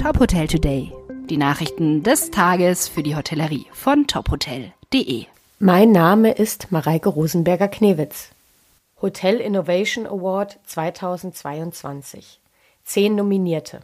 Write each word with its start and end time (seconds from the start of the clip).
Top 0.00 0.20
Hotel 0.20 0.46
Today. 0.46 0.92
Die 1.28 1.36
Nachrichten 1.36 2.04
des 2.04 2.30
Tages 2.30 2.86
für 2.86 3.02
die 3.02 3.16
Hotellerie 3.16 3.66
von 3.72 4.06
tophotel.de. 4.06 5.24
Mein 5.58 5.90
Name 5.90 6.30
ist 6.30 6.70
Mareike 6.70 7.08
Rosenberger-Knewitz. 7.08 8.30
Hotel 9.02 9.38
Innovation 9.40 10.06
Award 10.06 10.60
2022. 10.66 12.40
Zehn 12.84 13.16
Nominierte. 13.16 13.80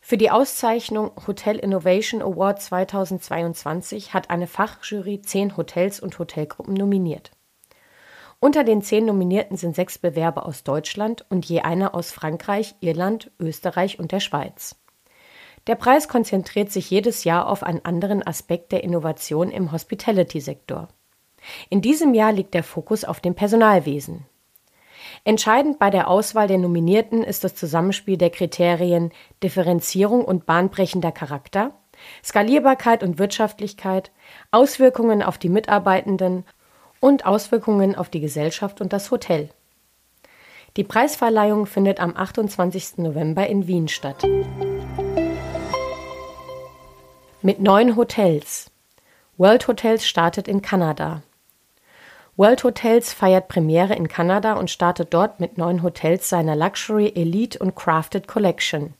Für 0.00 0.16
die 0.16 0.30
Auszeichnung 0.30 1.10
Hotel 1.26 1.56
Innovation 1.56 2.22
Award 2.22 2.62
2022 2.62 4.14
hat 4.14 4.30
eine 4.30 4.46
Fachjury 4.46 5.20
zehn 5.20 5.58
Hotels 5.58 6.00
und 6.00 6.18
Hotelgruppen 6.18 6.72
nominiert. 6.72 7.32
Unter 8.40 8.64
den 8.64 8.80
zehn 8.80 9.04
Nominierten 9.04 9.58
sind 9.58 9.76
sechs 9.76 9.98
Bewerber 9.98 10.46
aus 10.46 10.64
Deutschland 10.64 11.26
und 11.28 11.44
je 11.44 11.60
einer 11.60 11.94
aus 11.94 12.12
Frankreich, 12.12 12.76
Irland, 12.80 13.30
Österreich 13.38 13.98
und 13.98 14.12
der 14.12 14.20
Schweiz. 14.20 14.74
Der 15.68 15.74
Preis 15.74 16.08
konzentriert 16.08 16.72
sich 16.72 16.90
jedes 16.90 17.24
Jahr 17.24 17.46
auf 17.46 17.62
einen 17.62 17.84
anderen 17.84 18.26
Aspekt 18.26 18.72
der 18.72 18.82
Innovation 18.82 19.50
im 19.50 19.70
Hospitality-Sektor. 19.70 20.88
In 21.68 21.82
diesem 21.82 22.14
Jahr 22.14 22.32
liegt 22.32 22.54
der 22.54 22.64
Fokus 22.64 23.04
auf 23.04 23.20
dem 23.20 23.34
Personalwesen. 23.34 24.24
Entscheidend 25.24 25.78
bei 25.78 25.90
der 25.90 26.08
Auswahl 26.08 26.48
der 26.48 26.58
Nominierten 26.58 27.22
ist 27.22 27.44
das 27.44 27.54
Zusammenspiel 27.54 28.16
der 28.16 28.30
Kriterien 28.30 29.12
Differenzierung 29.42 30.24
und 30.24 30.46
bahnbrechender 30.46 31.12
Charakter, 31.12 31.72
Skalierbarkeit 32.24 33.02
und 33.02 33.18
Wirtschaftlichkeit, 33.18 34.10
Auswirkungen 34.50 35.22
auf 35.22 35.36
die 35.36 35.48
Mitarbeitenden 35.50 36.44
und 37.00 37.26
Auswirkungen 37.26 37.94
auf 37.94 38.08
die 38.08 38.20
Gesellschaft 38.20 38.80
und 38.80 38.92
das 38.92 39.10
Hotel. 39.10 39.50
Die 40.76 40.84
Preisverleihung 40.84 41.66
findet 41.66 42.00
am 42.00 42.16
28. 42.16 42.98
November 42.98 43.46
in 43.46 43.66
Wien 43.66 43.88
statt. 43.88 44.24
Mit 47.48 47.60
neun 47.60 47.96
Hotels. 47.96 48.70
World 49.38 49.68
Hotels 49.68 50.06
startet 50.06 50.48
in 50.48 50.60
Kanada. 50.60 51.22
World 52.36 52.62
Hotels 52.62 53.14
feiert 53.14 53.48
Premiere 53.48 53.94
in 53.94 54.06
Kanada 54.06 54.52
und 54.52 54.70
startet 54.70 55.14
dort 55.14 55.40
mit 55.40 55.56
neun 55.56 55.82
Hotels 55.82 56.28
seiner 56.28 56.54
Luxury 56.54 57.10
Elite 57.14 57.58
und 57.58 57.74
Crafted 57.74 58.28
Collection. 58.28 58.92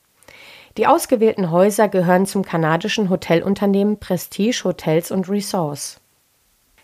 Die 0.79 0.87
ausgewählten 0.87 1.51
Häuser 1.51 1.89
gehören 1.89 2.25
zum 2.25 2.43
kanadischen 2.43 3.11
Hotelunternehmen 3.11 4.01
Prestige 4.01 4.63
Hotels 4.65 5.11
und 5.11 5.29
Resorts. 5.29 6.01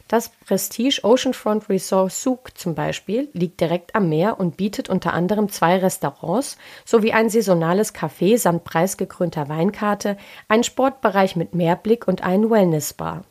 Das 0.06 0.28
Prestige 0.28 1.00
Oceanfront 1.02 1.70
Resort 1.70 2.12
Souk 2.12 2.58
zum 2.58 2.74
Beispiel 2.74 3.30
liegt 3.32 3.60
direkt 3.60 3.94
am 3.94 4.10
Meer 4.10 4.38
und 4.38 4.58
bietet 4.58 4.90
unter 4.90 5.14
anderem 5.14 5.48
zwei 5.48 5.78
Restaurants 5.78 6.58
sowie 6.84 7.12
ein 7.12 7.30
saisonales 7.30 7.94
Café 7.94 8.36
samt 8.36 8.64
preisgekrönter 8.64 9.48
Weinkarte, 9.48 10.18
einen 10.46 10.62
Sportbereich 10.62 11.36
mit 11.36 11.54
Meerblick 11.54 12.06
und 12.06 12.22
einen 12.22 12.50
Wellness-Bar. 12.50 13.24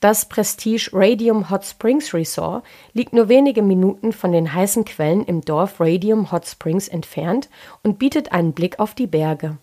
Das 0.00 0.24
Prestige 0.24 0.90
Radium 0.94 1.50
Hot 1.50 1.64
Springs 1.64 2.14
Resort 2.14 2.64
liegt 2.94 3.12
nur 3.12 3.28
wenige 3.28 3.62
Minuten 3.62 4.12
von 4.12 4.32
den 4.32 4.52
heißen 4.52 4.86
Quellen 4.86 5.22
im 5.24 5.42
Dorf 5.42 5.80
Radium 5.80 6.32
Hot 6.32 6.46
Springs 6.46 6.88
entfernt 6.88 7.50
und 7.84 7.98
bietet 7.98 8.32
einen 8.32 8.52
Blick 8.54 8.80
auf 8.80 8.94
die 8.94 9.06
Berge. 9.06 9.58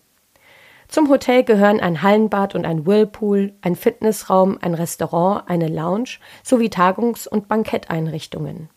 Zum 0.90 1.08
Hotel 1.08 1.44
gehören 1.44 1.78
ein 1.78 2.02
Hallenbad 2.02 2.56
und 2.56 2.66
ein 2.66 2.84
Whirlpool, 2.84 3.52
ein 3.62 3.76
Fitnessraum, 3.76 4.58
ein 4.60 4.74
Restaurant, 4.74 5.48
eine 5.48 5.68
Lounge 5.68 6.18
sowie 6.42 6.68
Tagungs- 6.68 7.28
und 7.28 7.46
Banketteinrichtungen. 7.46 8.68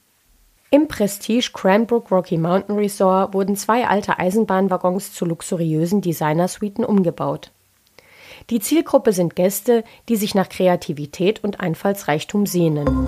Im 0.70 0.88
Prestige 0.88 1.50
Cranbrook 1.54 2.12
Rocky 2.12 2.38
Mountain 2.38 2.76
Resort 2.76 3.34
wurden 3.34 3.56
zwei 3.56 3.88
alte 3.88 4.20
Eisenbahnwaggons 4.20 5.14
zu 5.14 5.26
luxuriösen 5.26 6.02
Designersuiten 6.02 6.86
umgebaut. 6.86 7.52
Die 8.52 8.60
Zielgruppe 8.60 9.12
sind 9.12 9.36
Gäste, 9.36 9.84
die 10.08 10.16
sich 10.16 10.36
nach 10.36 10.50
Kreativität 10.50 11.44
und 11.44 11.62
Einfallsreichtum 11.62 12.46
sehnen. 12.46 13.08